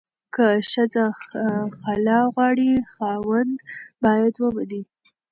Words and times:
که 0.35 0.45
ښځه 0.71 1.03
خلع 1.79 2.21
غواړي، 2.33 2.71
خاوند 2.93 3.55
باید 4.03 4.33
ومني. 4.37 4.81